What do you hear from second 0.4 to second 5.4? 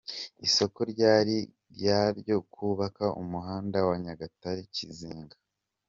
Isoko ryari iryo kubaka umuhanda wa Nyagatare– Kizinga.